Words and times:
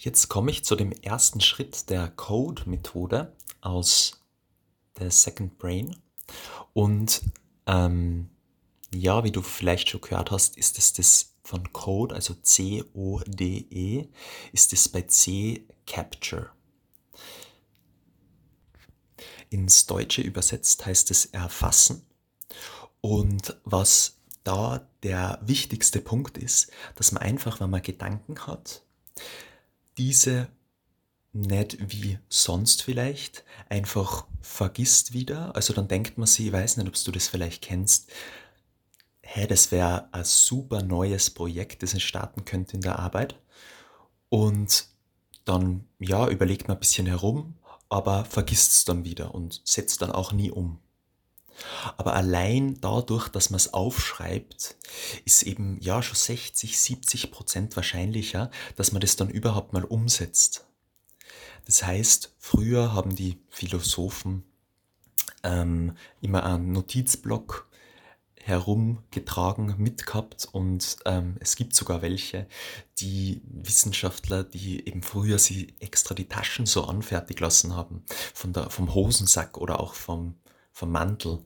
Jetzt 0.00 0.28
komme 0.28 0.52
ich 0.52 0.64
zu 0.64 0.76
dem 0.76 0.92
ersten 0.92 1.40
Schritt 1.40 1.90
der 1.90 2.08
Code-Methode 2.08 3.36
aus 3.60 4.20
der 4.96 5.10
Second 5.10 5.58
Brain. 5.58 5.96
Und 6.72 7.22
ähm, 7.66 8.30
ja, 8.94 9.24
wie 9.24 9.32
du 9.32 9.42
vielleicht 9.42 9.90
schon 9.90 10.00
gehört 10.00 10.30
hast, 10.30 10.56
ist 10.56 10.78
es 10.78 10.92
das 10.92 11.34
von 11.42 11.72
Code, 11.72 12.14
also 12.14 12.34
C-O-D-E, 12.34 14.06
ist 14.52 14.72
es 14.72 14.88
bei 14.88 15.02
C 15.02 15.66
Capture. 15.84 16.50
Ins 19.50 19.86
Deutsche 19.86 20.22
übersetzt 20.22 20.86
heißt 20.86 21.10
es 21.10 21.26
erfassen. 21.26 22.06
Und 23.00 23.56
was 23.64 24.18
da 24.44 24.88
der 25.02 25.40
wichtigste 25.42 26.00
Punkt 26.00 26.38
ist, 26.38 26.70
dass 26.94 27.10
man 27.10 27.22
einfach, 27.22 27.58
wenn 27.58 27.70
man 27.70 27.82
Gedanken 27.82 28.46
hat, 28.46 28.84
diese 29.98 30.48
nicht 31.32 31.78
wie 31.92 32.18
sonst 32.28 32.82
vielleicht 32.82 33.44
einfach 33.68 34.26
vergisst 34.40 35.12
wieder. 35.12 35.54
Also 35.54 35.72
dann 35.74 35.88
denkt 35.88 36.18
man 36.18 36.26
sich, 36.26 36.46
ich 36.46 36.52
weiß 36.52 36.76
nicht, 36.78 36.88
ob 36.88 36.94
du 37.04 37.12
das 37.12 37.28
vielleicht 37.28 37.62
kennst, 37.62 38.10
hey, 39.20 39.46
das 39.46 39.70
wäre 39.70 40.08
ein 40.12 40.24
super 40.24 40.82
neues 40.82 41.30
Projekt, 41.30 41.82
das 41.82 41.94
ich 41.94 42.06
starten 42.06 42.44
könnte 42.44 42.74
in 42.76 42.80
der 42.80 42.98
Arbeit. 42.98 43.38
Und 44.30 44.86
dann, 45.44 45.86
ja, 45.98 46.28
überlegt 46.28 46.68
man 46.68 46.76
ein 46.76 46.80
bisschen 46.80 47.06
herum, 47.06 47.54
aber 47.88 48.24
vergisst 48.24 48.72
es 48.72 48.84
dann 48.84 49.04
wieder 49.04 49.34
und 49.34 49.60
setzt 49.64 50.02
dann 50.02 50.12
auch 50.12 50.32
nie 50.32 50.50
um. 50.50 50.78
Aber 51.96 52.14
allein 52.14 52.80
dadurch, 52.80 53.28
dass 53.28 53.50
man 53.50 53.56
es 53.56 53.74
aufschreibt, 53.74 54.76
ist 55.24 55.42
eben 55.42 55.78
ja 55.80 56.02
schon 56.02 56.16
60, 56.16 56.78
70 56.78 57.30
Prozent 57.30 57.76
wahrscheinlicher, 57.76 58.50
dass 58.76 58.92
man 58.92 59.00
das 59.00 59.16
dann 59.16 59.30
überhaupt 59.30 59.72
mal 59.72 59.84
umsetzt. 59.84 60.66
Das 61.66 61.82
heißt, 61.82 62.34
früher 62.38 62.92
haben 62.94 63.14
die 63.14 63.38
Philosophen 63.50 64.44
ähm, 65.42 65.96
immer 66.20 66.44
einen 66.44 66.72
Notizblock 66.72 67.68
herumgetragen, 68.48 69.74
mitgehabt 69.76 70.48
und 70.50 70.96
ähm, 71.04 71.36
es 71.38 71.54
gibt 71.54 71.74
sogar 71.74 72.00
welche, 72.00 72.46
die 72.98 73.42
Wissenschaftler, 73.44 74.42
die 74.42 74.86
eben 74.86 75.02
früher 75.02 75.38
sie 75.38 75.74
extra 75.80 76.14
die 76.14 76.28
Taschen 76.28 76.64
so 76.64 76.84
anfertigen 76.84 77.44
lassen 77.44 77.76
haben, 77.76 78.04
von 78.32 78.54
der, 78.54 78.70
vom 78.70 78.94
Hosensack 78.94 79.58
oder 79.58 79.80
auch 79.80 79.92
vom 79.92 80.36
vom 80.78 80.92
Mantel, 80.92 81.40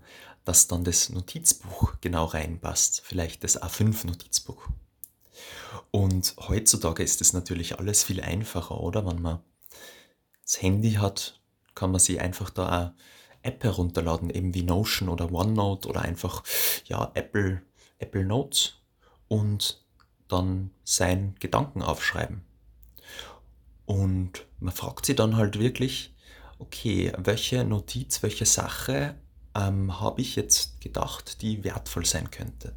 dass 0.44 0.69
dann 0.69 0.84
das 0.84 1.08
Notizbuch 1.08 1.94
genau 2.00 2.27
reinpasst, 2.27 3.00
vielleicht 3.02 3.44
das 3.44 3.61
A5-Notizbuch. 3.61 4.69
Und 5.91 6.34
heutzutage 6.48 7.02
ist 7.02 7.20
es 7.22 7.33
natürlich 7.33 7.78
alles 7.78 8.05
viel 8.05 8.20
einfacher, 8.20 8.78
oder? 8.80 9.06
Wenn 9.06 9.22
man 9.22 9.41
das 10.42 10.61
Handy 10.61 10.92
hat, 10.92 11.41
kann 11.74 11.91
man 11.92 12.00
sich 12.00 12.20
einfach 12.20 12.50
da 12.50 12.69
eine 12.69 12.94
App 13.42 13.64
herunterladen, 13.64 14.28
eben 14.28 14.55
wie 14.55 14.62
Notion 14.64 15.08
oder 15.08 15.33
OneNote 15.33 15.89
oder 15.89 16.02
einfach 16.02 16.42
ja, 16.84 17.11
Apple, 17.14 17.62
Apple 17.98 18.24
Notes 18.24 18.74
und 19.28 19.83
dann 20.28 20.70
seinen 20.84 21.36
Gedanken 21.41 21.83
aufschreiben. 21.83 22.42
Und 23.86 24.46
man 24.61 24.74
fragt 24.74 25.06
sich 25.06 25.17
dann 25.17 25.36
halt 25.36 25.58
wirklich, 25.58 26.14
okay, 26.62 27.12
welche 27.18 27.64
Notiz, 27.64 28.22
welche 28.22 28.46
Sache 28.46 29.14
ähm, 29.55 30.00
habe 30.00 30.20
ich 30.20 30.36
jetzt 30.36 30.80
gedacht, 30.80 31.42
die 31.42 31.64
wertvoll 31.64 32.06
sein 32.06 32.30
könnte. 32.30 32.74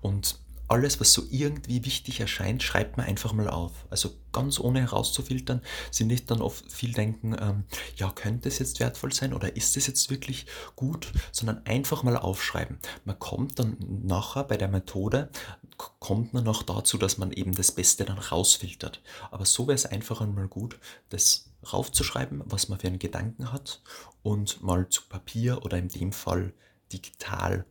Und 0.00 0.38
alles, 0.72 1.00
was 1.00 1.12
so 1.12 1.24
irgendwie 1.30 1.84
wichtig 1.84 2.20
erscheint, 2.20 2.62
schreibt 2.62 2.96
man 2.96 3.04
einfach 3.04 3.34
mal 3.34 3.48
auf. 3.50 3.72
Also 3.90 4.14
ganz 4.32 4.58
ohne 4.58 4.80
herauszufiltern, 4.80 5.60
sie 5.90 6.04
nicht 6.04 6.30
dann 6.30 6.40
oft 6.40 6.72
viel 6.72 6.94
denken, 6.94 7.36
ähm, 7.38 7.64
ja, 7.96 8.10
könnte 8.10 8.48
es 8.48 8.58
jetzt 8.58 8.80
wertvoll 8.80 9.12
sein 9.12 9.34
oder 9.34 9.54
ist 9.54 9.76
es 9.76 9.86
jetzt 9.86 10.08
wirklich 10.08 10.46
gut, 10.74 11.12
sondern 11.30 11.66
einfach 11.66 12.04
mal 12.04 12.16
aufschreiben. 12.16 12.78
Man 13.04 13.18
kommt 13.18 13.58
dann 13.58 13.76
nachher 14.02 14.44
bei 14.44 14.56
der 14.56 14.68
Methode, 14.68 15.28
kommt 15.76 16.32
man 16.32 16.44
noch 16.44 16.62
dazu, 16.62 16.96
dass 16.96 17.18
man 17.18 17.32
eben 17.32 17.52
das 17.52 17.72
Beste 17.72 18.06
dann 18.06 18.18
rausfiltert. 18.18 19.02
Aber 19.30 19.44
so 19.44 19.66
wäre 19.66 19.74
es 19.74 19.84
einfach 19.84 20.22
einmal 20.22 20.48
gut, 20.48 20.78
das 21.10 21.50
raufzuschreiben, 21.70 22.44
was 22.46 22.70
man 22.70 22.80
für 22.80 22.86
einen 22.86 22.98
Gedanken 22.98 23.52
hat 23.52 23.82
und 24.22 24.62
mal 24.62 24.88
zu 24.88 25.02
Papier 25.02 25.66
oder 25.66 25.76
in 25.76 25.88
dem 25.88 26.12
Fall 26.12 26.54
digital 26.90 27.66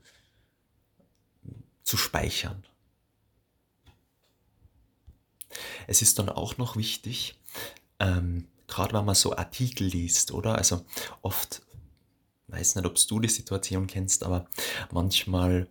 zu 1.83 1.97
speichern. 1.97 2.63
Es 5.87 6.01
ist 6.01 6.19
dann 6.19 6.29
auch 6.29 6.57
noch 6.57 6.75
wichtig, 6.75 7.39
ähm, 7.99 8.47
gerade 8.67 8.93
wenn 8.93 9.05
man 9.05 9.15
so 9.15 9.35
Artikel 9.35 9.87
liest, 9.87 10.31
oder? 10.31 10.55
Also 10.55 10.85
oft, 11.21 11.61
weiß 12.47 12.75
nicht, 12.75 12.85
ob 12.85 12.95
du 12.95 13.19
die 13.19 13.29
Situation 13.29 13.87
kennst, 13.87 14.23
aber 14.23 14.47
manchmal 14.91 15.67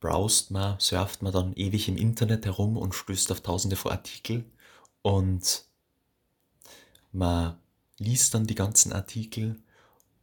browst 0.00 0.50
man, 0.50 0.78
surft 0.80 1.22
man 1.22 1.32
dann 1.32 1.52
ewig 1.54 1.88
im 1.88 1.96
Internet 1.96 2.46
herum 2.46 2.76
und 2.76 2.94
stößt 2.94 3.30
auf 3.32 3.40
tausende 3.40 3.76
von 3.76 3.92
Artikel 3.92 4.44
und 5.02 5.64
man 7.12 7.58
liest 7.98 8.34
dann 8.34 8.46
die 8.46 8.54
ganzen 8.54 8.92
Artikel 8.92 9.60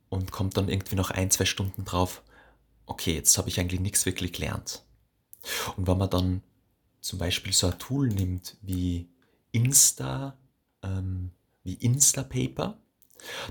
und 0.09 0.31
kommt 0.31 0.57
dann 0.57 0.69
irgendwie 0.69 0.95
noch 0.95 1.11
ein, 1.11 1.31
zwei 1.31 1.45
Stunden 1.45 1.85
drauf, 1.85 2.23
okay, 2.85 3.13
jetzt 3.13 3.37
habe 3.37 3.49
ich 3.49 3.59
eigentlich 3.59 3.81
nichts 3.81 4.05
wirklich 4.05 4.33
gelernt. 4.33 4.83
Und 5.75 5.87
wenn 5.87 5.97
man 5.97 6.09
dann 6.09 6.41
zum 7.01 7.19
Beispiel 7.19 7.53
so 7.53 7.67
ein 7.67 7.79
Tool 7.79 8.09
nimmt 8.09 8.57
wie 8.61 9.09
Insta, 9.51 10.37
ähm, 10.83 11.31
wie 11.63 11.75
Instapaper, 11.75 12.77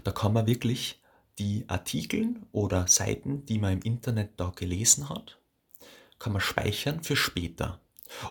da 0.04 0.12
kann 0.12 0.32
man 0.32 0.46
wirklich 0.46 1.00
die 1.38 1.64
Artikel 1.68 2.36
oder 2.52 2.86
Seiten, 2.86 3.44
die 3.46 3.58
man 3.58 3.74
im 3.74 3.82
Internet 3.82 4.32
da 4.38 4.52
gelesen 4.54 5.08
hat, 5.08 5.38
kann 6.18 6.32
man 6.32 6.40
speichern 6.40 7.02
für 7.02 7.16
später. 7.16 7.80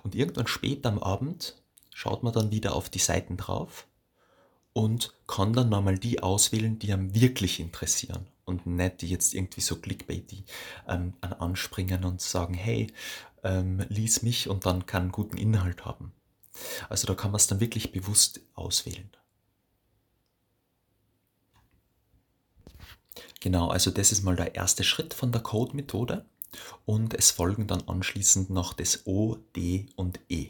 Und 0.04 0.16
irgendwann 0.16 0.48
später 0.48 0.90
am 0.90 1.00
Abend 1.00 1.62
schaut 1.94 2.24
man 2.24 2.34
dann 2.34 2.52
wieder 2.52 2.76
auf 2.76 2.90
die 2.90 3.00
Seiten 3.00 3.38
drauf 3.38 3.88
und 4.74 5.14
kann 5.28 5.54
dann 5.54 5.70
nochmal 5.70 5.98
die 5.98 6.24
auswählen, 6.24 6.80
die 6.80 6.92
einem 6.92 7.14
wirklich 7.14 7.60
interessieren 7.60 8.28
und 8.44 8.66
nicht 8.66 9.02
die 9.02 9.10
jetzt 9.10 9.34
irgendwie 9.34 9.62
so 9.62 9.78
clickbaity 9.78 10.44
ähm, 10.88 11.14
anspringen 11.22 12.04
und 12.06 12.22
sagen, 12.22 12.54
hey, 12.54 12.88
ähm, 13.46 13.86
lies 13.90 14.22
mich 14.24 14.50
und 14.50 14.66
dann 14.66 14.86
kann 14.86 15.12
guten 15.12 15.38
Inhalt 15.38 15.86
haben. 15.86 16.12
Also 16.90 17.08
da 17.08 17.16
kann 17.16 17.32
man 17.32 17.38
es 17.38 17.48
dann 17.48 17.60
wirklich 17.60 17.92
bewusst 17.92 18.42
auswählen. 18.54 19.10
Genau, 23.40 23.70
also 23.70 23.92
das 23.92 24.12
ist 24.12 24.24
mal 24.24 24.36
der 24.36 24.56
erste 24.56 24.84
Schritt 24.84 25.14
von 25.14 25.32
der 25.32 25.42
Code-Methode 25.42 26.26
und 26.86 27.14
es 27.14 27.32
folgen 27.32 27.68
dann 27.68 27.88
anschließend 27.88 28.50
noch 28.50 28.74
das 28.74 29.06
O, 29.06 29.36
D 29.56 29.88
und 29.96 30.20
E. 30.30 30.50